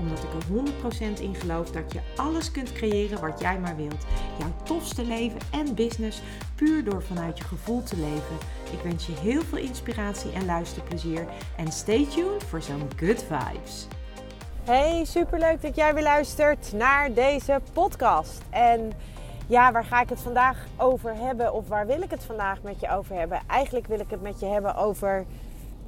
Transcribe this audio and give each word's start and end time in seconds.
Omdat 0.00 0.18
ik 0.18 0.32
er 0.32 1.16
100% 1.16 1.20
in 1.20 1.34
geloof 1.34 1.70
dat 1.70 1.92
je 1.92 2.00
alles 2.16 2.50
kunt 2.50 2.72
creëren 2.72 3.20
wat 3.20 3.40
jij 3.40 3.58
maar 3.58 3.76
wilt. 3.76 4.06
Jouw 4.38 4.52
tofste 4.62 5.04
leven 5.04 5.40
en 5.50 5.74
business 5.74 6.22
puur 6.54 6.84
door 6.84 7.02
vanuit 7.02 7.38
je 7.38 7.44
gevoel 7.44 7.82
te 7.82 7.96
leven. 7.96 8.36
Ik 8.72 8.80
wens 8.82 9.06
je 9.06 9.12
heel 9.12 9.42
veel 9.42 9.58
inspiratie 9.58 10.32
en 10.32 10.44
luisterplezier. 10.44 11.26
En 11.56 11.72
stay 11.72 12.06
tuned 12.06 12.44
voor 12.44 12.62
zo'n 12.62 12.88
good 12.96 13.24
vibes. 13.28 13.86
Hey, 14.64 15.04
superleuk 15.04 15.62
dat 15.62 15.76
jij 15.76 15.94
weer 15.94 16.02
luistert 16.02 16.72
naar 16.72 17.12
deze 17.12 17.60
podcast. 17.72 18.42
En 18.50 18.92
ja, 19.46 19.72
waar 19.72 19.84
ga 19.84 20.00
ik 20.00 20.08
het 20.08 20.20
vandaag 20.20 20.66
over 20.76 21.16
hebben? 21.16 21.52
Of 21.52 21.68
waar 21.68 21.86
wil 21.86 22.02
ik 22.02 22.10
het 22.10 22.24
vandaag 22.24 22.62
met 22.62 22.80
je 22.80 22.90
over 22.90 23.16
hebben? 23.16 23.40
Eigenlijk 23.46 23.86
wil 23.86 24.00
ik 24.00 24.10
het 24.10 24.22
met 24.22 24.40
je 24.40 24.46
hebben 24.46 24.74
over 24.76 25.26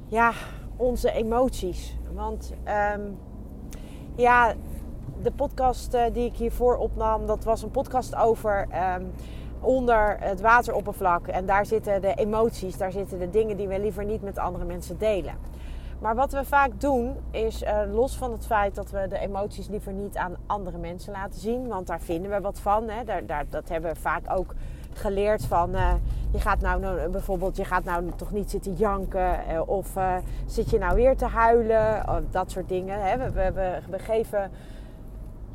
ja, 0.07 0.31
onze 0.75 1.11
emoties. 1.11 1.95
Want 2.13 2.53
ehm, 2.63 3.01
ja, 4.15 4.53
de 5.21 5.31
podcast 5.31 5.93
uh, 5.93 6.03
die 6.13 6.25
ik 6.25 6.35
hiervoor 6.35 6.77
opnam, 6.77 7.25
dat 7.25 7.43
was 7.43 7.61
een 7.61 7.71
podcast 7.71 8.15
over 8.15 8.67
um, 8.95 9.11
onder 9.59 10.17
het 10.19 10.41
wateroppervlak. 10.41 11.27
En 11.27 11.45
daar 11.45 11.65
zitten 11.65 12.01
de 12.01 12.13
emoties, 12.13 12.77
daar 12.77 12.91
zitten 12.91 13.19
de 13.19 13.29
dingen 13.29 13.57
die 13.57 13.67
we 13.67 13.79
liever 13.79 14.05
niet 14.05 14.21
met 14.21 14.37
andere 14.37 14.65
mensen 14.65 14.97
delen. 14.97 15.35
Maar 15.99 16.15
wat 16.15 16.31
we 16.31 16.45
vaak 16.45 16.81
doen 16.81 17.15
is, 17.31 17.63
uh, 17.63 17.79
los 17.91 18.17
van 18.17 18.31
het 18.31 18.45
feit 18.45 18.75
dat 18.75 18.91
we 18.91 19.07
de 19.07 19.19
emoties 19.19 19.67
liever 19.67 19.93
niet 19.93 20.17
aan 20.17 20.35
andere 20.45 20.77
mensen 20.77 21.11
laten 21.11 21.39
zien, 21.39 21.67
want 21.67 21.87
daar 21.87 22.01
vinden 22.01 22.31
we 22.31 22.41
wat 22.41 22.59
van. 22.59 22.89
Hè? 22.89 23.03
Daar, 23.03 23.25
daar, 23.25 23.45
dat 23.49 23.69
hebben 23.69 23.93
we 23.93 23.99
vaak 23.99 24.23
ook 24.29 24.53
geleerd 24.99 25.45
van, 25.45 25.75
uh, 25.75 25.93
je 26.31 26.39
gaat 26.39 26.61
nou, 26.61 26.79
nou, 26.79 27.09
bijvoorbeeld, 27.09 27.57
je 27.57 27.65
gaat 27.65 27.83
nou 27.83 28.11
toch 28.15 28.31
niet 28.31 28.49
zitten 28.49 28.73
janken 28.73 29.39
uh, 29.51 29.61
of 29.65 29.93
zit 30.45 30.69
je 30.69 30.77
nou 30.77 30.95
weer 30.95 31.17
te 31.17 31.25
huilen, 31.25 32.03
dat 32.31 32.51
soort 32.51 32.69
dingen. 32.69 33.01
Hè? 33.01 33.17
We, 33.17 33.51
we, 33.51 33.79
we, 33.89 33.99
geven 33.99 34.51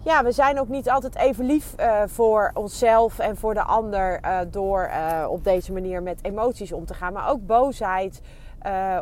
ja, 0.05 0.25
we 0.25 0.33
zijn 0.33 0.61
ook 0.61 0.69
niet 0.69 0.91
altijd 0.91 1.16
even 1.16 1.44
lief 1.44 1.75
voor 2.06 2.50
onszelf 2.55 3.19
en 3.19 3.36
voor 3.36 3.55
de 3.55 3.62
ander 3.62 4.20
door 4.50 4.91
op 5.28 5.44
deze 5.44 5.72
manier 5.72 6.03
met 6.03 6.19
emoties 6.22 6.72
om 6.72 6.84
te 6.84 6.94
gaan. 6.94 7.12
Maar 7.12 7.31
ook 7.31 7.47
boosheid 7.47 8.20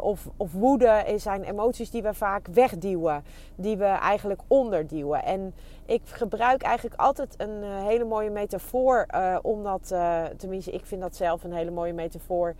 of, 0.01 0.29
of 0.37 0.53
woede 0.53 1.05
zijn 1.17 1.43
emoties 1.43 1.91
die 1.91 2.03
we 2.03 2.15
vaak 2.15 2.47
wegduwen, 2.53 3.25
die 3.55 3.77
we 3.77 3.85
eigenlijk 3.85 4.41
onderduwen. 4.47 5.25
En 5.25 5.55
ik 5.87 6.03
gebruik 6.05 6.63
eigenlijk 6.63 7.01
altijd 7.01 7.35
een 7.37 7.63
hele 7.63 8.05
mooie 8.05 8.31
metafoor, 8.31 9.07
omdat, 9.43 9.95
tenminste, 10.37 10.71
ik 10.71 10.87
vind 10.87 11.01
dat 11.01 11.17
zelf 11.17 11.45
een 11.45 11.53
hele 11.53 11.71
mooie 11.71 11.93
metafoor 11.93 12.55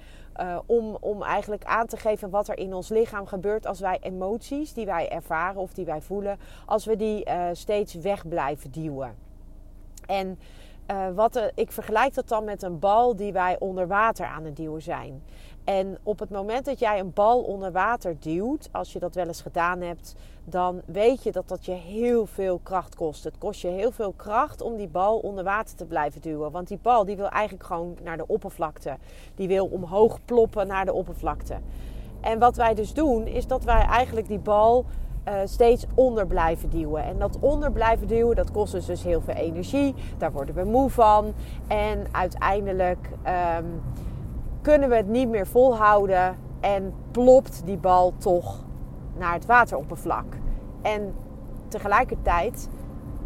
om, 0.67 0.97
om 1.01 1.23
eigenlijk 1.23 1.65
aan 1.65 1.87
te 1.87 1.97
geven 1.97 2.31
wat 2.31 2.49
er 2.49 2.59
in 2.59 2.75
ons 2.75 2.89
lichaam 2.89 3.27
gebeurt 3.27 3.67
als 3.67 3.81
wij 3.81 3.99
emoties 4.01 4.73
die 4.73 4.87
wij 4.87 5.09
ervaren 5.09 5.61
of 5.61 5.73
die 5.73 5.85
wij 5.85 6.01
voelen, 6.01 6.39
als 6.67 6.85
we 6.85 6.97
die 6.97 7.27
steeds 7.53 7.95
weg 7.95 8.29
blijven 8.29 8.71
duwen. 8.71 9.15
En 10.07 10.39
wat 11.15 11.51
ik 11.55 11.73
vergelijk 11.73 12.15
dat 12.15 12.29
dan 12.29 12.45
met 12.45 12.63
een 12.63 12.79
bal 12.79 13.17
die 13.17 13.33
wij 13.33 13.57
onder 13.59 13.87
water 13.87 14.27
aan 14.27 14.45
het 14.45 14.57
duwen 14.57 14.83
zijn. 14.83 15.23
En 15.67 15.99
op 16.03 16.19
het 16.19 16.31
moment 16.31 16.65
dat 16.65 16.79
jij 16.79 16.99
een 16.99 17.13
bal 17.13 17.41
onder 17.41 17.73
water 17.73 18.17
duwt, 18.21 18.69
als 18.73 18.93
je 18.93 18.99
dat 18.99 19.15
wel 19.15 19.27
eens 19.27 19.43
gedaan 19.43 19.81
hebt, 19.81 20.15
dan 20.45 20.83
weet 20.85 21.23
je 21.23 21.33
dat 21.33 21.49
dat 21.49 21.65
je 21.65 21.73
heel 21.73 22.27
veel 22.27 22.61
kracht 22.63 22.95
kost. 22.95 23.25
Het 23.25 23.39
kost 23.39 23.61
je 23.61 23.69
heel 23.69 23.91
veel 23.91 24.13
kracht 24.13 24.61
om 24.61 24.77
die 24.77 24.89
bal 24.89 25.19
onder 25.19 25.45
water 25.45 25.77
te 25.77 25.85
blijven 25.85 26.21
duwen. 26.21 26.51
Want 26.51 26.69
die 26.69 26.79
bal 26.83 27.05
die 27.05 27.17
wil 27.17 27.29
eigenlijk 27.29 27.65
gewoon 27.67 27.97
naar 28.03 28.17
de 28.17 28.27
oppervlakte. 28.27 28.97
Die 29.35 29.49
wil 29.49 29.67
omhoog 29.67 30.19
ploppen 30.25 30.67
naar 30.67 30.85
de 30.85 30.93
oppervlakte. 30.93 31.55
En 32.21 32.39
wat 32.39 32.57
wij 32.57 32.75
dus 32.75 32.95
doen, 32.95 33.27
is 33.27 33.47
dat 33.47 33.65
wij 33.65 33.81
eigenlijk 33.81 34.29
die 34.29 34.39
bal 34.39 34.85
uh, 35.29 35.35
steeds 35.45 35.87
onder 35.95 36.27
blijven 36.27 36.71
duwen. 36.71 37.05
En 37.05 37.19
dat 37.19 37.39
onder 37.41 37.73
blijven 37.73 38.07
duwen, 38.07 38.37
dat 38.37 38.51
kost 38.51 38.75
ons 38.75 38.87
dus 38.87 39.03
heel 39.03 39.21
veel 39.21 39.35
energie. 39.35 39.95
Daar 40.19 40.33
worden 40.33 40.55
we 40.55 40.65
moe 40.65 40.91
van. 40.91 41.35
En 41.69 42.07
uiteindelijk 42.13 43.09
um, 43.59 43.83
kunnen 44.67 44.89
we 44.89 44.97
het 44.97 45.09
niet 45.09 45.29
meer 45.29 45.47
volhouden. 45.47 46.37
En 46.61 46.95
plopt 47.11 47.63
die 47.65 47.77
bal 47.77 48.13
toch 48.19 48.65
naar 49.17 49.33
het 49.33 49.47
wateroppervlak. 49.47 50.25
En 50.83 51.15
tegelijkertijd 51.69 52.69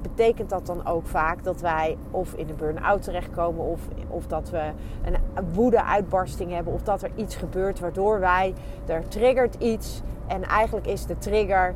betekent 0.02 0.50
dat 0.50 0.66
dan 0.66 0.86
ook 0.86 1.06
vaak 1.06 1.44
dat 1.44 1.60
wij 1.60 1.96
of 2.10 2.34
in 2.34 2.48
een 2.48 2.56
burn-out 2.56 3.02
terechtkomen 3.02 3.64
of, 3.64 3.80
of 4.08 4.26
dat 4.26 4.50
we 4.50 4.72
een 5.02 5.52
woede-uitbarsting 5.52 6.52
hebben 6.52 6.72
of 6.72 6.82
dat 6.82 7.02
er 7.02 7.10
iets 7.14 7.36
gebeurt 7.36 7.80
waardoor 7.80 8.20
wij, 8.20 8.54
er 8.86 9.08
triggert 9.08 9.54
iets 9.54 10.02
en 10.26 10.42
eigenlijk 10.42 10.86
is 10.86 11.06
de 11.06 11.18
trigger 11.18 11.74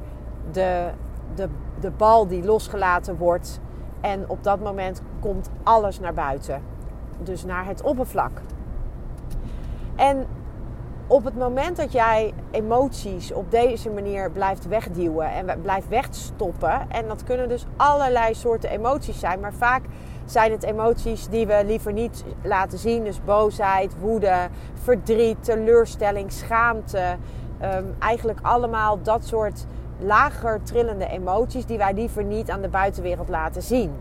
de, 0.52 0.90
de, 1.34 1.48
de 1.80 1.90
bal 1.90 2.26
die 2.26 2.44
losgelaten 2.44 3.16
wordt 3.16 3.60
en 4.00 4.28
op 4.28 4.44
dat 4.44 4.60
moment 4.60 5.02
komt 5.20 5.50
alles 5.62 6.00
naar 6.00 6.14
buiten. 6.14 6.62
Dus 7.22 7.44
naar 7.44 7.66
het 7.66 7.82
oppervlak. 7.82 8.40
En 9.96 10.26
op 11.06 11.24
het 11.24 11.36
moment 11.36 11.76
dat 11.76 11.92
jij 11.92 12.32
emoties 12.50 13.32
op 13.32 13.50
deze 13.50 13.90
manier 13.90 14.30
blijft 14.30 14.68
wegduwen 14.68 15.30
en 15.30 15.60
blijft 15.62 15.88
wegstoppen, 15.88 16.90
en 16.90 17.08
dat 17.08 17.24
kunnen 17.24 17.48
dus 17.48 17.66
allerlei 17.76 18.34
soorten 18.34 18.70
emoties 18.70 19.18
zijn, 19.18 19.40
maar 19.40 19.52
vaak 19.52 19.82
zijn 20.24 20.52
het 20.52 20.62
emoties 20.62 21.28
die 21.28 21.46
we 21.46 21.62
liever 21.66 21.92
niet 21.92 22.24
laten 22.42 22.78
zien. 22.78 23.04
Dus 23.04 23.24
boosheid, 23.24 23.98
woede, 24.00 24.48
verdriet, 24.74 25.44
teleurstelling, 25.44 26.32
schaamte. 26.32 27.16
Um, 27.62 27.94
eigenlijk 27.98 28.38
allemaal 28.42 29.02
dat 29.02 29.24
soort 29.24 29.66
lager 29.98 30.62
trillende 30.62 31.06
emoties 31.06 31.66
die 31.66 31.78
wij 31.78 31.94
liever 31.94 32.24
niet 32.24 32.50
aan 32.50 32.62
de 32.62 32.68
buitenwereld 32.68 33.28
laten 33.28 33.62
zien. 33.62 33.92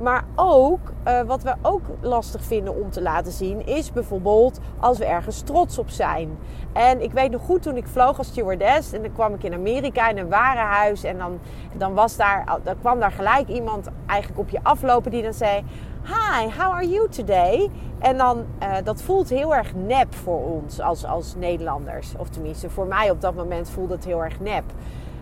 Maar 0.00 0.24
ook, 0.34 0.92
uh, 1.06 1.20
wat 1.20 1.42
we 1.42 1.54
ook 1.62 1.82
lastig 2.00 2.42
vinden 2.42 2.80
om 2.80 2.90
te 2.90 3.02
laten 3.02 3.32
zien, 3.32 3.66
is 3.66 3.92
bijvoorbeeld 3.92 4.60
als 4.80 4.98
we 4.98 5.04
ergens 5.04 5.40
trots 5.40 5.78
op 5.78 5.88
zijn. 5.88 6.38
En 6.72 7.02
ik 7.02 7.12
weet 7.12 7.30
nog 7.30 7.42
goed 7.42 7.62
toen 7.62 7.76
ik 7.76 7.86
vloog 7.86 8.18
als 8.18 8.26
stewardess 8.26 8.92
en 8.92 9.02
dan 9.02 9.12
kwam 9.12 9.34
ik 9.34 9.42
in 9.42 9.54
Amerika 9.54 10.08
in 10.08 10.18
een 10.18 10.28
warenhuis 10.28 11.04
en 11.04 11.18
dan, 11.18 11.38
dan, 11.76 11.94
was 11.94 12.16
daar, 12.16 12.58
dan 12.62 12.78
kwam 12.80 13.00
daar 13.00 13.12
gelijk 13.12 13.48
iemand 13.48 13.88
eigenlijk 14.06 14.40
op 14.40 14.50
je 14.50 14.60
aflopen 14.62 15.10
die 15.10 15.22
dan 15.22 15.34
zei: 15.34 15.64
Hi, 16.02 16.48
how 16.58 16.72
are 16.72 16.88
you 16.88 17.08
today? 17.08 17.70
En 17.98 18.16
dan, 18.16 18.44
uh, 18.62 18.74
dat 18.84 19.02
voelt 19.02 19.28
heel 19.28 19.54
erg 19.54 19.74
nep 19.74 20.14
voor 20.14 20.44
ons 20.44 20.80
als, 20.80 21.04
als 21.04 21.34
Nederlanders. 21.36 22.12
Of 22.16 22.28
tenminste, 22.28 22.70
voor 22.70 22.86
mij 22.86 23.10
op 23.10 23.20
dat 23.20 23.34
moment 23.34 23.70
voelde 23.70 23.94
het 23.94 24.04
heel 24.04 24.24
erg 24.24 24.40
nep. 24.40 24.64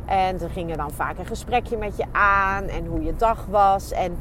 En 0.06 0.40
er 0.40 0.50
ging 0.50 0.70
er 0.70 0.76
dan 0.76 0.90
vaak 0.90 1.18
een 1.18 1.26
gesprekje 1.26 1.76
met 1.76 1.96
je 1.96 2.04
aan 2.12 2.64
en 2.64 2.86
hoe 2.86 3.02
je 3.02 3.16
dag 3.16 3.46
was. 3.50 3.92
En 3.92 4.18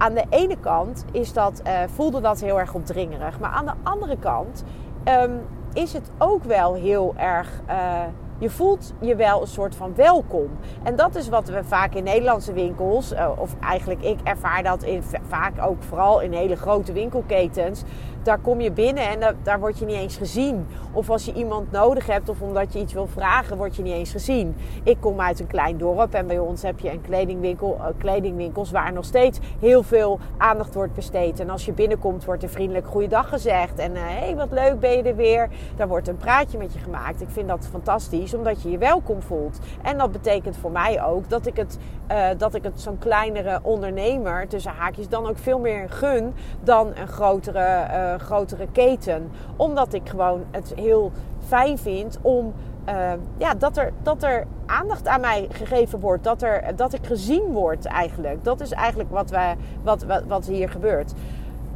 aan 0.00 0.14
de 0.14 0.24
ene 0.28 0.56
kant 0.60 1.04
is 1.12 1.32
dat, 1.32 1.62
uh, 1.66 1.72
voelde 1.94 2.20
dat 2.20 2.40
heel 2.40 2.58
erg 2.58 2.74
opdringerig. 2.74 3.40
Maar 3.40 3.50
aan 3.50 3.66
de 3.66 3.72
andere 3.82 4.16
kant 4.16 4.64
um, 5.04 5.40
is 5.72 5.92
het 5.92 6.10
ook 6.18 6.44
wel 6.44 6.74
heel 6.74 7.14
erg. 7.16 7.60
Uh, 7.68 8.02
je 8.38 8.50
voelt 8.50 8.94
je 9.00 9.16
wel 9.16 9.40
een 9.40 9.46
soort 9.46 9.76
van 9.76 9.94
welkom. 9.94 10.48
En 10.82 10.96
dat 10.96 11.14
is 11.14 11.28
wat 11.28 11.48
we 11.48 11.64
vaak 11.64 11.94
in 11.94 12.04
Nederlandse 12.04 12.52
winkels, 12.52 13.12
uh, 13.12 13.28
of 13.36 13.54
eigenlijk 13.60 14.02
ik 14.02 14.18
ervaar 14.24 14.62
dat 14.62 14.82
in, 14.82 15.02
vaak 15.28 15.62
ook 15.62 15.82
vooral 15.82 16.20
in 16.20 16.32
hele 16.32 16.56
grote 16.56 16.92
winkelketens 16.92 17.82
daar 18.22 18.38
kom 18.38 18.60
je 18.60 18.70
binnen 18.70 19.08
en 19.08 19.36
daar, 19.42 19.60
word 19.60 19.78
je 19.78 19.84
niet 19.84 19.96
eens 19.96 20.16
gezien. 20.16 20.66
Of 20.92 21.10
als 21.10 21.24
je 21.24 21.32
iemand 21.32 21.70
nodig 21.70 22.06
hebt 22.06 22.28
of 22.28 22.40
omdat 22.40 22.72
je 22.72 22.78
iets 22.78 22.92
wil 22.92 23.06
vragen, 23.06 23.56
word 23.56 23.76
je 23.76 23.82
niet 23.82 23.92
eens 23.92 24.10
gezien. 24.10 24.56
Ik 24.82 24.96
kom 25.00 25.20
uit 25.20 25.40
een 25.40 25.46
klein 25.46 25.78
dorp 25.78 26.14
en 26.14 26.26
bij 26.26 26.38
ons 26.38 26.62
heb 26.62 26.78
je 26.80 26.90
een 26.90 27.00
kledingwinkel, 27.00 27.76
uh, 27.78 27.86
kledingwinkels 27.98 28.70
waar 28.70 28.92
nog 28.92 29.04
steeds 29.04 29.38
heel 29.60 29.82
veel 29.82 30.18
aandacht 30.36 30.74
wordt 30.74 30.94
besteed. 30.94 31.40
En 31.40 31.50
als 31.50 31.64
je 31.64 31.72
binnenkomt, 31.72 32.24
wordt 32.24 32.42
er 32.42 32.48
vriendelijk 32.48 32.86
goeiedag 32.86 33.28
gezegd. 33.28 33.78
En 33.78 33.94
hé, 33.96 34.14
uh, 34.14 34.18
hey, 34.18 34.36
wat 34.36 34.50
leuk 34.50 34.80
ben 34.80 34.90
je 34.90 35.02
er 35.02 35.16
weer. 35.16 35.48
Daar 35.76 35.88
wordt 35.88 36.08
een 36.08 36.16
praatje 36.16 36.58
met 36.58 36.72
je 36.72 36.78
gemaakt. 36.78 37.20
Ik 37.20 37.30
vind 37.30 37.48
dat 37.48 37.68
fantastisch, 37.70 38.34
omdat 38.34 38.62
je 38.62 38.70
je 38.70 38.78
welkom 38.78 39.22
voelt. 39.22 39.58
En 39.82 39.98
dat 39.98 40.12
betekent 40.12 40.56
voor 40.56 40.70
mij 40.70 41.04
ook 41.04 41.28
dat 41.28 41.46
ik 41.46 41.56
het, 41.56 41.78
uh, 42.10 42.28
dat 42.36 42.54
ik 42.54 42.62
het 42.62 42.80
zo'n 42.80 42.98
kleinere 42.98 43.60
ondernemer, 43.62 44.48
tussen 44.48 44.72
haakjes, 44.72 45.08
dan 45.08 45.26
ook 45.26 45.38
veel 45.38 45.58
meer 45.58 45.88
gun 45.88 46.34
dan 46.62 46.92
een 46.96 47.08
grotere 47.08 48.09
uh, 48.12 48.18
grotere 48.18 48.66
keten. 48.72 49.30
Omdat 49.56 49.92
ik 49.92 50.08
gewoon 50.08 50.44
het 50.50 50.72
heel 50.76 51.12
fijn 51.46 51.78
vind 51.78 52.18
om 52.22 52.54
uh, 52.88 53.12
ja, 53.36 53.54
dat, 53.54 53.76
er, 53.76 53.92
dat 54.02 54.22
er 54.22 54.46
aandacht 54.66 55.08
aan 55.08 55.20
mij 55.20 55.46
gegeven 55.50 56.00
wordt. 56.00 56.24
Dat, 56.24 56.42
er, 56.42 56.76
dat 56.76 56.92
ik 56.92 57.06
gezien 57.06 57.42
word 57.42 57.84
eigenlijk. 57.84 58.44
Dat 58.44 58.60
is 58.60 58.72
eigenlijk 58.72 59.10
wat, 59.10 59.30
wij, 59.30 59.56
wat, 59.82 60.02
wat, 60.02 60.22
wat 60.26 60.46
hier 60.46 60.68
gebeurt. 60.68 61.12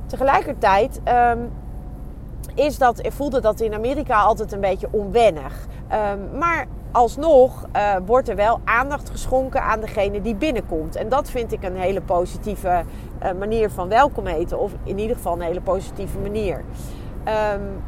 Tegelijkertijd 0.06 1.00
um, 1.32 1.50
is 2.54 2.78
dat, 2.78 3.00
voelde 3.08 3.40
dat 3.40 3.60
in 3.60 3.74
Amerika 3.74 4.20
altijd 4.20 4.52
een 4.52 4.60
beetje 4.60 4.88
onwennig. 4.90 5.66
Um, 6.12 6.38
maar 6.38 6.66
alsnog 6.94 7.66
uh, 7.76 7.96
wordt 8.06 8.28
er 8.28 8.36
wel 8.36 8.60
aandacht 8.64 9.10
geschonken 9.10 9.62
aan 9.62 9.80
degene 9.80 10.20
die 10.20 10.34
binnenkomt. 10.34 10.96
En 10.96 11.08
dat 11.08 11.30
vind 11.30 11.52
ik 11.52 11.62
een 11.62 11.76
hele 11.76 12.00
positieve 12.00 12.84
uh, 13.22 13.32
manier 13.38 13.70
van 13.70 13.88
welkom 13.88 14.26
eten. 14.26 14.58
Of 14.58 14.72
in 14.84 14.98
ieder 14.98 15.16
geval 15.16 15.32
een 15.32 15.40
hele 15.40 15.60
positieve 15.60 16.18
manier. 16.18 16.64
Um, 17.54 17.82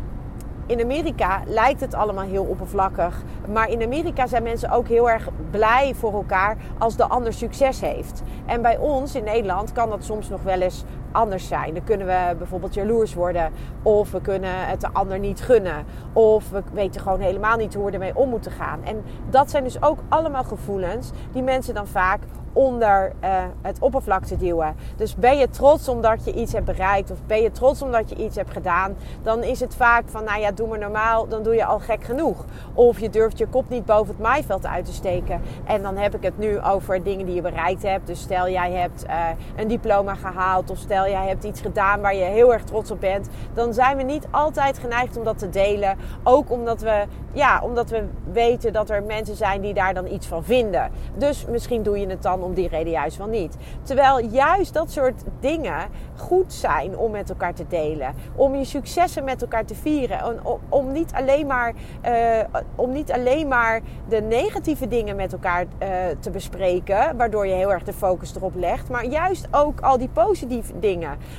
in 0.66 0.80
Amerika 0.80 1.42
lijkt 1.46 1.80
het 1.80 1.94
allemaal 1.94 2.24
heel 2.24 2.44
oppervlakkig. 2.44 3.22
Maar 3.52 3.68
in 3.70 3.82
Amerika 3.82 4.26
zijn 4.26 4.42
mensen 4.42 4.70
ook 4.70 4.88
heel 4.88 5.10
erg 5.10 5.28
blij 5.50 5.94
voor 5.94 6.12
elkaar 6.12 6.56
als 6.78 6.96
de 6.96 7.06
ander 7.06 7.32
succes 7.32 7.80
heeft. 7.80 8.22
En 8.46 8.62
bij 8.62 8.76
ons 8.76 9.14
in 9.14 9.24
Nederland 9.24 9.72
kan 9.72 9.90
dat 9.90 10.04
soms 10.04 10.28
nog 10.28 10.42
wel 10.42 10.60
eens 10.60 10.84
anders 11.12 11.48
zijn. 11.48 11.74
Dan 11.74 11.84
kunnen 11.84 12.06
we 12.06 12.34
bijvoorbeeld 12.38 12.74
jaloers 12.74 13.14
worden. 13.14 13.52
Of 13.82 14.10
we 14.10 14.20
kunnen 14.20 14.68
het 14.68 14.80
de 14.80 14.88
ander 14.92 15.18
niet 15.18 15.40
gunnen. 15.40 15.84
Of 16.12 16.50
we 16.50 16.62
weten 16.72 17.00
gewoon 17.00 17.20
helemaal 17.20 17.56
niet 17.56 17.74
hoe 17.74 17.84
we 17.84 17.92
ermee 17.92 18.16
om 18.16 18.28
moeten 18.28 18.52
gaan. 18.52 18.84
En 18.84 19.02
dat 19.30 19.50
zijn 19.50 19.64
dus 19.64 19.82
ook 19.82 19.98
allemaal 20.08 20.44
gevoelens 20.44 21.10
die 21.32 21.42
mensen 21.42 21.74
dan 21.74 21.86
vaak 21.86 22.20
onder 22.56 23.12
uh, 23.24 23.30
het 23.62 23.78
oppervlakte 23.78 24.36
duwen. 24.36 24.76
Dus 24.96 25.14
ben 25.14 25.38
je 25.38 25.48
trots 25.48 25.88
omdat 25.88 26.24
je 26.24 26.32
iets 26.32 26.52
hebt 26.52 26.64
bereikt 26.64 27.10
of 27.10 27.18
ben 27.26 27.42
je 27.42 27.50
trots 27.50 27.82
omdat 27.82 28.08
je 28.08 28.16
iets 28.16 28.36
hebt 28.36 28.50
gedaan, 28.50 28.96
dan 29.22 29.42
is 29.42 29.60
het 29.60 29.74
vaak 29.74 30.04
van, 30.06 30.24
nou 30.24 30.40
ja, 30.40 30.50
doe 30.50 30.68
maar 30.68 30.78
normaal, 30.78 31.28
dan 31.28 31.42
doe 31.42 31.54
je 31.54 31.64
al 31.64 31.78
gek 31.78 32.04
genoeg. 32.04 32.44
Of 32.74 33.00
je 33.00 33.10
durft 33.10 33.38
je 33.38 33.46
kop 33.46 33.68
niet 33.68 33.84
boven 33.84 34.14
het 34.14 34.22
maaiveld 34.22 34.66
uit 34.66 34.84
te 34.84 34.92
steken. 34.92 35.40
En 35.64 35.82
dan 35.82 35.96
heb 35.96 36.14
ik 36.14 36.22
het 36.22 36.38
nu 36.38 36.60
over 36.60 37.02
dingen 37.02 37.26
die 37.26 37.34
je 37.34 37.42
bereikt 37.42 37.82
hebt. 37.82 38.06
Dus 38.06 38.20
stel 38.20 38.48
jij 38.48 38.72
hebt 38.72 39.06
uh, 39.06 39.28
een 39.56 39.68
diploma 39.68 40.14
gehaald 40.14 40.70
of 40.70 40.78
stel 40.78 40.95
jij 41.04 41.26
hebt 41.26 41.44
iets 41.44 41.60
gedaan 41.60 42.00
waar 42.00 42.14
je 42.14 42.24
heel 42.24 42.52
erg 42.52 42.64
trots 42.64 42.90
op 42.90 43.00
bent, 43.00 43.28
dan 43.54 43.74
zijn 43.74 43.96
we 43.96 44.02
niet 44.02 44.26
altijd 44.30 44.78
geneigd 44.78 45.16
om 45.16 45.24
dat 45.24 45.38
te 45.38 45.50
delen. 45.50 45.96
Ook 46.22 46.50
omdat 46.50 46.80
we, 46.80 47.04
ja, 47.32 47.60
omdat 47.62 47.90
we 47.90 48.04
weten 48.32 48.72
dat 48.72 48.90
er 48.90 49.02
mensen 49.02 49.36
zijn 49.36 49.60
die 49.60 49.74
daar 49.74 49.94
dan 49.94 50.06
iets 50.06 50.26
van 50.26 50.44
vinden. 50.44 50.90
Dus 51.14 51.46
misschien 51.46 51.82
doe 51.82 51.98
je 51.98 52.06
het 52.06 52.22
dan 52.22 52.42
om 52.42 52.54
die 52.54 52.68
reden 52.68 52.92
juist 52.92 53.16
wel 53.16 53.26
niet. 53.26 53.56
Terwijl 53.82 54.24
juist 54.24 54.74
dat 54.74 54.90
soort 54.90 55.22
dingen 55.40 55.76
goed 56.16 56.52
zijn 56.52 56.98
om 56.98 57.10
met 57.10 57.28
elkaar 57.28 57.54
te 57.54 57.66
delen. 57.68 58.14
Om 58.34 58.54
je 58.54 58.64
successen 58.64 59.24
met 59.24 59.42
elkaar 59.42 59.64
te 59.64 59.74
vieren. 59.74 60.44
Om, 60.44 60.60
om 60.68 60.92
niet, 60.92 61.12
alleen 61.14 61.46
maar, 61.46 61.74
uh, 62.06 62.60
om 62.74 62.92
niet 62.92 63.12
alleen 63.12 63.48
maar 63.48 63.80
de 64.08 64.20
negatieve 64.20 64.88
dingen 64.88 65.16
met 65.16 65.32
elkaar 65.32 65.64
uh, 65.64 65.88
te 66.20 66.30
bespreken. 66.30 67.16
Waardoor 67.16 67.46
je 67.46 67.54
heel 67.54 67.72
erg 67.72 67.82
de 67.82 67.92
focus 67.92 68.36
erop 68.36 68.54
legt. 68.54 68.88
Maar 68.88 69.04
juist 69.04 69.48
ook 69.50 69.80
al 69.80 69.98
die 69.98 70.08
positieve 70.08 70.72
dingen. 70.78 70.85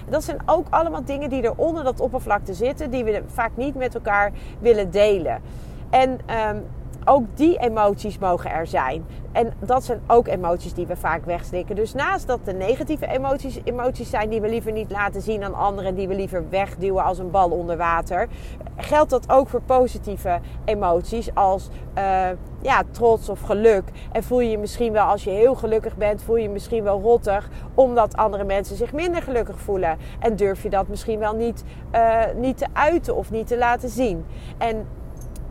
Dat 0.10 0.24
zijn 0.24 0.38
ook 0.46 0.68
allemaal 0.70 1.04
dingen 1.06 1.30
die 1.30 1.42
er 1.42 1.54
onder 1.56 1.84
dat 1.84 2.00
oppervlakte 2.00 2.54
zitten. 2.54 2.90
Die 2.90 3.04
we 3.04 3.22
vaak 3.28 3.52
niet 3.56 3.76
met 3.76 3.96
elkaar 3.96 4.32
willen 4.60 4.92
delen. 4.92 5.42
En 5.90 6.10
um, 6.10 6.64
ook 7.08 7.24
die 7.34 7.60
emoties 7.60 8.18
mogen 8.18 8.52
er 8.52 8.68
zijn. 8.68 9.06
En 9.32 9.54
dat 9.60 9.84
zijn 9.84 10.02
ook 10.08 10.28
emoties 10.28 10.74
die 10.74 10.88
we 10.88 10.96
vaak 10.96 11.26
wegstikken. 11.26 11.76
Dus 11.76 11.94
naast 11.94 12.28
dat 12.28 12.40
de 12.44 12.54
negatieve 12.54 13.08
emoties 13.08 13.60
emoties 13.64 14.10
zijn 14.10 14.30
die 14.30 14.42
we 14.42 14.50
liever 14.50 14.72
niet 14.72 14.92
laten 14.92 15.22
zien 15.22 15.44
aan 15.44 15.54
anderen, 15.54 15.96
die 15.96 16.08
we 16.08 16.16
liever 16.16 16.50
wegduwen 16.50 17.04
als 17.04 17.18
een 17.18 17.32
bal 17.32 17.50
onder 17.50 17.78
water, 17.78 18.28
geldt 18.76 19.10
dat 19.10 19.30
ook 19.30 19.50
voor 19.50 19.62
positieve 19.62 20.40
emoties 20.66 21.36
als 21.36 21.70
uh, 21.98 22.28
ja, 22.62 22.84
trots 22.92 23.30
of 23.30 23.42
geluk. 23.42 23.84
En 24.12 24.24
voel 24.24 24.40
je 24.40 24.50
je 24.50 24.58
misschien 24.58 24.92
wel, 24.92 25.06
als 25.06 25.24
je 25.24 25.30
heel 25.30 25.56
gelukkig 25.56 25.96
bent, 25.96 26.22
voel 26.22 26.36
je 26.36 26.42
je 26.42 26.50
misschien 26.50 26.84
wel 26.84 27.02
rottig, 27.02 27.50
omdat 27.74 28.16
andere 28.16 28.44
mensen 28.44 28.76
zich 28.76 28.94
minder 28.94 29.22
gelukkig 29.22 29.60
voelen. 29.60 29.98
En 30.20 30.36
durf 30.36 30.64
je 30.64 30.70
dat 30.70 30.88
misschien 30.88 31.20
wel 31.20 31.36
niet, 31.36 31.64
uh, 31.96 32.22
niet 32.36 32.58
te 32.58 32.68
uiten 32.74 33.16
of 33.16 33.32
niet 33.32 33.48
te 33.48 33.58
laten 33.58 33.90
zien. 33.90 34.26
En 34.58 34.88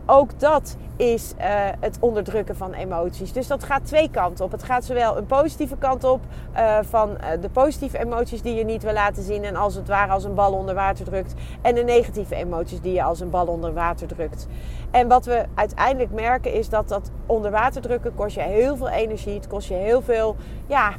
ook 0.07 0.39
dat 0.39 0.77
is 0.95 1.33
uh, 1.39 1.45
het 1.79 1.97
onderdrukken 1.99 2.55
van 2.55 2.73
emoties. 2.73 3.33
Dus 3.33 3.47
dat 3.47 3.63
gaat 3.63 3.85
twee 3.85 4.09
kanten 4.09 4.45
op. 4.45 4.51
Het 4.51 4.63
gaat 4.63 4.85
zowel 4.85 5.17
een 5.17 5.25
positieve 5.25 5.77
kant 5.77 6.03
op 6.03 6.21
uh, 6.55 6.77
van 6.81 7.09
uh, 7.09 7.41
de 7.41 7.49
positieve 7.49 7.99
emoties 7.99 8.41
die 8.41 8.55
je 8.55 8.63
niet 8.63 8.83
wil 8.83 8.93
laten 8.93 9.23
zien 9.23 9.43
en 9.43 9.55
als 9.55 9.75
het 9.75 9.87
ware 9.87 10.11
als 10.11 10.23
een 10.23 10.33
bal 10.33 10.53
onder 10.53 10.75
water 10.75 11.05
drukt. 11.05 11.33
En 11.61 11.75
de 11.75 11.83
negatieve 11.83 12.35
emoties 12.35 12.81
die 12.81 12.93
je 12.93 13.03
als 13.03 13.19
een 13.19 13.29
bal 13.29 13.47
onder 13.47 13.73
water 13.73 14.07
drukt. 14.07 14.47
En 14.91 15.07
wat 15.07 15.25
we 15.25 15.45
uiteindelijk 15.53 16.13
merken 16.13 16.53
is 16.53 16.69
dat 16.69 16.87
dat 16.87 17.11
onder 17.25 17.51
water 17.51 17.81
drukken 17.81 18.15
kost 18.15 18.35
je 18.35 18.41
heel 18.41 18.77
veel 18.77 18.89
energie. 18.89 19.33
Het 19.33 19.47
kost 19.47 19.67
je 19.67 19.73
heel 19.73 20.01
veel, 20.01 20.35
ja, 20.67 20.93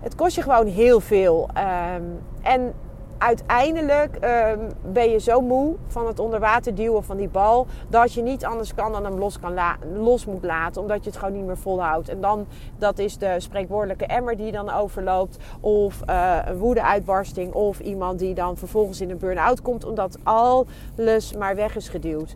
het 0.00 0.14
kost 0.14 0.36
je 0.36 0.42
gewoon 0.42 0.66
heel 0.66 1.00
veel. 1.00 1.48
Um, 1.96 2.18
en 2.42 2.72
uiteindelijk 3.18 4.14
um, 4.14 4.68
ben 4.92 5.10
je 5.10 5.18
zo 5.18 5.40
moe 5.40 5.74
van 5.86 6.06
het 6.06 6.18
onder 6.18 6.40
water 6.40 6.74
duwen 6.74 7.04
van 7.04 7.16
die 7.16 7.28
bal. 7.28 7.66
Dat 7.88 8.12
je 8.12 8.22
niet 8.22 8.44
anders 8.44 8.74
kan 8.74 8.92
dan 8.92 9.04
hem 9.04 9.18
los, 9.18 9.38
kan 9.38 9.58
los 9.94 10.26
moet 10.26 10.44
laten. 10.44 10.82
Omdat 10.82 11.04
je 11.04 11.10
het 11.10 11.18
gewoon 11.18 11.34
niet 11.34 11.46
meer 11.46 11.56
volhoudt. 11.56 12.08
En 12.08 12.20
dan, 12.20 12.46
dat 12.78 12.98
is 12.98 13.18
de 13.18 13.34
spreekwoordelijke 13.38 14.06
emmer 14.06 14.36
die 14.36 14.52
dan 14.52 14.70
overloopt. 14.70 15.36
Of 15.60 16.02
uh, 16.10 16.38
een 16.44 16.56
woedeuitbarsting. 16.56 17.52
Of 17.52 17.80
iemand 17.80 18.18
die 18.18 18.34
dan 18.34 18.56
vervolgens 18.56 19.00
in 19.00 19.10
een 19.10 19.18
burn-out 19.18 19.62
komt. 19.62 19.84
Omdat 19.84 20.18
alles 20.22 21.32
maar 21.38 21.56
weg 21.56 21.76
is 21.76 21.88
geduwd. 21.88 22.34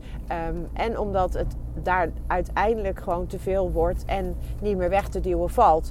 Um, 0.49 0.69
en 0.73 0.99
omdat 0.99 1.33
het 1.33 1.57
daar 1.75 2.09
uiteindelijk 2.27 3.01
gewoon 3.01 3.27
te 3.27 3.39
veel 3.39 3.71
wordt. 3.71 4.05
En 4.05 4.37
niet 4.61 4.77
meer 4.77 4.91
weg 4.91 5.09
te 5.09 5.21
duwen 5.21 5.51
valt. 5.51 5.91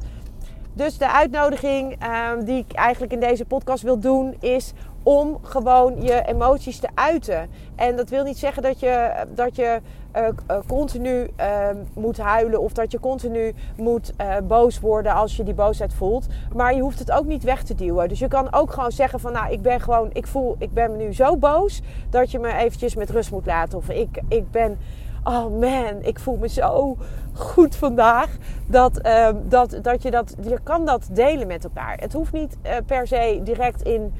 Dus 0.73 0.97
de 0.97 1.11
uitnodiging 1.11 1.97
um, 2.33 2.43
die 2.43 2.57
ik 2.57 2.71
eigenlijk 2.71 3.13
in 3.13 3.19
deze 3.19 3.45
podcast 3.45 3.83
wil 3.83 3.99
doen 3.99 4.35
is 4.39 4.73
om 5.03 5.37
gewoon 5.41 6.01
je 6.01 6.23
emoties 6.25 6.79
te 6.79 6.87
uiten. 6.93 7.49
En 7.75 7.95
dat 7.95 8.09
wil 8.09 8.23
niet 8.23 8.37
zeggen 8.37 8.63
dat 8.63 8.79
je, 8.79 9.11
dat 9.33 9.55
je 9.55 9.79
uh, 10.15 10.27
uh, 10.51 10.57
continu 10.67 11.27
uh, 11.39 11.67
moet 11.93 12.17
huilen 12.17 12.61
of 12.61 12.73
dat 12.73 12.91
je 12.91 12.99
continu 12.99 13.53
moet 13.77 14.13
eh, 14.15 14.35
boos 14.43 14.79
worden 14.79 15.13
als 15.13 15.35
je 15.35 15.43
die 15.43 15.53
boosheid 15.53 15.93
voelt. 15.93 16.27
Maar 16.55 16.75
je 16.75 16.81
hoeft 16.81 16.99
het 16.99 17.11
ook 17.11 17.25
niet 17.25 17.43
weg 17.43 17.63
te 17.63 17.75
duwen. 17.75 18.09
Dus 18.09 18.19
je 18.19 18.27
kan 18.27 18.53
ook 18.53 18.71
gewoon 18.71 18.91
zeggen 18.91 19.19
van 19.19 19.31
nou 19.31 19.51
ik 19.51 19.61
ben 19.61 19.81
gewoon, 19.81 20.09
ik 20.13 20.27
voel, 20.27 20.55
ik 20.59 20.73
ben 20.73 20.97
nu 20.97 21.13
zo 21.13 21.37
boos 21.37 21.81
dat 22.09 22.31
je 22.31 22.39
me 22.39 22.53
eventjes 22.53 22.95
met 22.95 23.09
rust 23.09 23.31
moet 23.31 23.45
laten. 23.45 23.77
Of 23.77 23.89
ik, 23.89 24.21
ik 24.27 24.51
ben 24.51 24.77
oh 25.23 25.59
man, 25.59 26.01
ik 26.01 26.19
voel 26.19 26.37
me 26.37 26.47
zo 26.47 26.97
goed 27.33 27.75
vandaag. 27.75 28.37
Dat, 28.67 29.05
uh, 29.05 29.29
dat, 29.43 29.79
dat 29.81 30.01
je 30.01 30.11
dat, 30.11 30.35
je 30.41 30.59
kan 30.63 30.85
dat 30.85 31.07
delen 31.11 31.47
met 31.47 31.63
elkaar. 31.63 31.97
Het 31.99 32.13
hoeft 32.13 32.31
niet 32.31 32.57
uh, 32.63 32.71
per 32.85 33.07
se 33.07 33.39
direct 33.43 33.81
in 33.81 34.13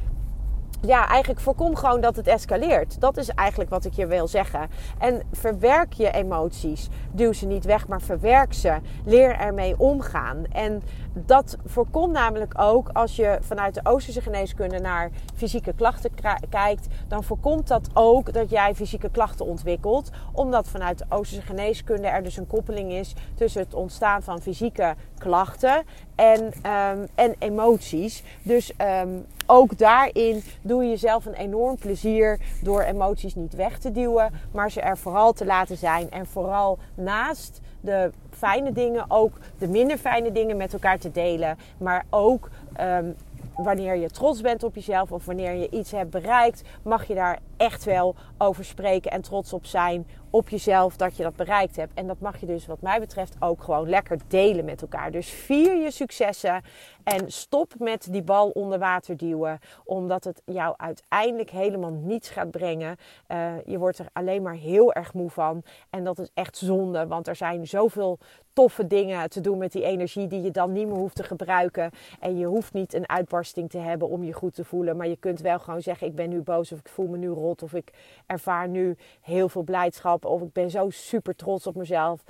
ja, 0.81 1.07
eigenlijk 1.07 1.39
voorkom 1.39 1.75
gewoon 1.75 2.01
dat 2.01 2.15
het 2.15 2.27
escaleert. 2.27 3.01
Dat 3.01 3.17
is 3.17 3.29
eigenlijk 3.29 3.69
wat 3.69 3.85
ik 3.85 3.93
je 3.93 4.07
wil 4.07 4.27
zeggen. 4.27 4.69
En 4.99 5.21
verwerk 5.31 5.93
je 5.93 6.11
emoties. 6.11 6.89
Duw 7.11 7.33
ze 7.33 7.45
niet 7.45 7.65
weg, 7.65 7.87
maar 7.87 8.01
verwerk 8.01 8.53
ze. 8.53 8.77
Leer 9.05 9.35
ermee 9.35 9.79
omgaan. 9.79 10.45
En 10.51 10.81
dat 11.13 11.57
voorkomt 11.65 12.13
namelijk 12.13 12.53
ook 12.57 12.89
als 12.93 13.15
je 13.15 13.37
vanuit 13.41 13.73
de 13.73 13.79
Oosterse 13.83 14.21
geneeskunde 14.21 14.79
naar 14.79 15.09
fysieke 15.35 15.73
klachten 15.73 16.11
kijkt. 16.49 16.87
Dan 17.07 17.23
voorkomt 17.23 17.67
dat 17.67 17.89
ook 17.93 18.33
dat 18.33 18.49
jij 18.49 18.75
fysieke 18.75 19.09
klachten 19.09 19.45
ontwikkelt. 19.45 20.09
Omdat 20.31 20.67
vanuit 20.67 20.97
de 20.97 21.05
Oosterse 21.09 21.45
geneeskunde 21.45 22.07
er 22.07 22.23
dus 22.23 22.37
een 22.37 22.47
koppeling 22.47 22.91
is 22.91 23.13
tussen 23.35 23.61
het 23.61 23.73
ontstaan 23.73 24.23
van 24.23 24.41
fysieke 24.41 24.95
klachten 25.17 25.83
en, 26.15 26.43
um, 26.45 27.07
en 27.15 27.35
emoties. 27.39 28.23
Dus 28.43 28.73
um, 29.01 29.25
ook 29.51 29.77
daarin 29.77 30.43
doe 30.61 30.83
je 30.83 30.89
jezelf 30.89 31.25
een 31.25 31.33
enorm 31.33 31.77
plezier 31.77 32.39
door 32.61 32.81
emoties 32.81 33.35
niet 33.35 33.53
weg 33.53 33.79
te 33.79 33.91
duwen, 33.91 34.33
maar 34.51 34.71
ze 34.71 34.81
er 34.81 34.97
vooral 34.97 35.33
te 35.33 35.45
laten 35.45 35.77
zijn. 35.77 36.11
En 36.11 36.25
vooral 36.25 36.77
naast 36.95 37.61
de 37.81 38.11
fijne 38.29 38.71
dingen 38.71 39.05
ook 39.07 39.37
de 39.57 39.67
minder 39.67 39.97
fijne 39.97 40.31
dingen 40.31 40.57
met 40.57 40.73
elkaar 40.73 40.99
te 40.99 41.11
delen. 41.11 41.57
Maar 41.77 42.05
ook 42.09 42.49
um, 42.81 43.15
wanneer 43.55 43.95
je 43.95 44.09
trots 44.09 44.41
bent 44.41 44.63
op 44.63 44.75
jezelf 44.75 45.11
of 45.11 45.25
wanneer 45.25 45.53
je 45.53 45.69
iets 45.69 45.91
hebt 45.91 46.09
bereikt, 46.09 46.61
mag 46.83 47.07
je 47.07 47.13
daar 47.13 47.39
echt 47.57 47.83
wel 47.83 48.15
over 48.37 48.65
spreken 48.65 49.11
en 49.11 49.21
trots 49.21 49.53
op 49.53 49.65
zijn 49.65 50.07
op 50.31 50.49
jezelf 50.49 50.97
dat 50.97 51.17
je 51.17 51.23
dat 51.23 51.35
bereikt 51.35 51.75
hebt. 51.75 51.93
En 51.93 52.07
dat 52.07 52.19
mag 52.19 52.39
je 52.39 52.45
dus 52.45 52.65
wat 52.65 52.81
mij 52.81 52.99
betreft 52.99 53.35
ook 53.39 53.63
gewoon 53.63 53.89
lekker 53.89 54.17
delen 54.27 54.65
met 54.65 54.81
elkaar. 54.81 55.11
Dus 55.11 55.29
vier 55.29 55.75
je 55.75 55.91
successen 55.91 56.61
en 57.03 57.31
stop 57.31 57.73
met 57.77 58.07
die 58.11 58.23
bal 58.23 58.49
onder 58.49 58.79
water 58.79 59.17
duwen. 59.17 59.59
Omdat 59.83 60.23
het 60.23 60.41
jou 60.45 60.73
uiteindelijk 60.77 61.49
helemaal 61.49 61.91
niets 61.91 62.29
gaat 62.29 62.51
brengen. 62.51 62.97
Uh, 63.27 63.51
je 63.65 63.77
wordt 63.77 63.99
er 63.99 64.07
alleen 64.13 64.41
maar 64.41 64.55
heel 64.55 64.93
erg 64.93 65.13
moe 65.13 65.29
van. 65.29 65.63
En 65.89 66.03
dat 66.03 66.19
is 66.19 66.29
echt 66.33 66.57
zonde, 66.57 67.07
want 67.07 67.27
er 67.27 67.35
zijn 67.35 67.67
zoveel 67.67 68.19
toffe 68.53 68.87
dingen 68.87 69.29
te 69.29 69.41
doen 69.41 69.57
met 69.57 69.71
die 69.71 69.83
energie 69.83 70.27
die 70.27 70.41
je 70.41 70.51
dan 70.51 70.71
niet 70.71 70.87
meer 70.87 70.97
hoeft 70.97 71.15
te 71.15 71.23
gebruiken. 71.23 71.91
En 72.19 72.37
je 72.37 72.45
hoeft 72.45 72.73
niet 72.73 72.93
een 72.93 73.09
uitbarsting 73.09 73.69
te 73.69 73.77
hebben 73.77 74.09
om 74.09 74.23
je 74.23 74.33
goed 74.33 74.53
te 74.53 74.63
voelen. 74.63 74.97
Maar 74.97 75.07
je 75.07 75.15
kunt 75.15 75.39
wel 75.39 75.59
gewoon 75.59 75.81
zeggen: 75.81 76.07
Ik 76.07 76.15
ben 76.15 76.29
nu 76.29 76.41
boos 76.41 76.71
of 76.71 76.79
ik 76.79 76.89
voel 76.89 77.07
me 77.07 77.17
nu 77.17 77.27
rot 77.27 77.63
of 77.63 77.73
ik 77.73 77.91
ervaar 78.25 78.67
nu 78.67 78.97
heel 79.21 79.49
veel 79.49 79.63
blijdschap 79.63 80.20
of 80.25 80.41
ik 80.41 80.53
ben 80.53 80.69
zo 80.69 80.89
super 80.89 81.35
trots 81.35 81.67
op 81.67 81.75
mezelf. 81.75 82.23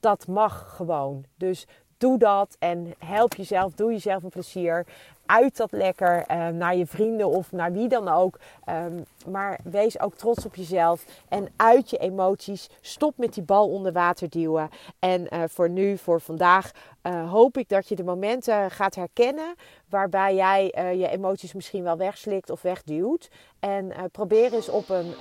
Dat 0.00 0.26
mag 0.26 0.76
gewoon. 0.76 1.24
Dus 1.36 1.66
doe 1.98 2.18
dat 2.18 2.56
en 2.58 2.94
help 2.98 3.34
jezelf, 3.34 3.72
doe 3.74 3.92
jezelf 3.92 4.22
een 4.22 4.28
plezier. 4.28 4.86
Uit 5.28 5.56
dat 5.56 5.72
lekker 5.72 6.24
uh, 6.30 6.48
naar 6.48 6.76
je 6.76 6.86
vrienden 6.86 7.28
of 7.28 7.52
naar 7.52 7.72
wie 7.72 7.88
dan 7.88 8.08
ook. 8.08 8.38
Um, 8.68 9.04
maar 9.26 9.58
wees 9.64 10.00
ook 10.00 10.14
trots 10.14 10.46
op 10.46 10.54
jezelf 10.54 11.04
en 11.28 11.48
uit 11.56 11.90
je 11.90 11.98
emoties. 11.98 12.70
Stop 12.80 13.16
met 13.16 13.34
die 13.34 13.42
bal 13.42 13.68
onder 13.68 13.92
water 13.92 14.28
duwen. 14.28 14.68
En 14.98 15.26
uh, 15.32 15.42
voor 15.46 15.70
nu, 15.70 15.98
voor 15.98 16.20
vandaag, 16.20 16.70
uh, 17.02 17.30
hoop 17.30 17.56
ik 17.56 17.68
dat 17.68 17.88
je 17.88 17.96
de 17.96 18.04
momenten 18.04 18.70
gaat 18.70 18.94
herkennen 18.94 19.54
waarbij 19.88 20.34
jij 20.34 20.74
uh, 20.78 21.00
je 21.00 21.08
emoties 21.08 21.54
misschien 21.54 21.82
wel 21.82 21.96
wegslikt 21.96 22.50
of 22.50 22.62
wegduwt. 22.62 23.30
En 23.60 23.92
probeer 24.12 24.54
eens 24.54 24.68
op 24.68 24.88
een, 24.88 25.14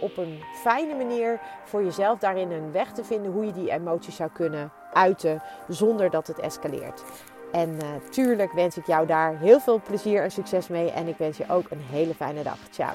op 0.00 0.16
een 0.16 0.42
fijne 0.62 0.94
manier 0.94 1.40
voor 1.64 1.84
jezelf 1.84 2.18
daarin 2.18 2.50
een 2.50 2.72
weg 2.72 2.92
te 2.92 3.04
vinden 3.04 3.32
hoe 3.32 3.46
je 3.46 3.52
die 3.52 3.70
emoties 3.70 4.16
zou 4.16 4.30
kunnen 4.30 4.72
uiten 4.92 5.42
zonder 5.68 6.10
dat 6.10 6.26
het 6.26 6.38
escaleert. 6.38 7.04
En 7.52 7.76
natuurlijk 7.76 8.52
wens 8.52 8.76
ik 8.76 8.86
jou 8.86 9.06
daar 9.06 9.38
heel 9.38 9.60
veel 9.60 9.80
plezier 9.82 10.22
en 10.22 10.30
succes 10.30 10.68
mee. 10.68 10.90
En 10.90 11.08
ik 11.08 11.16
wens 11.16 11.36
je 11.36 11.44
ook 11.48 11.70
een 11.70 11.82
hele 11.90 12.14
fijne 12.14 12.42
dag. 12.42 12.58
Ciao. 12.70 12.94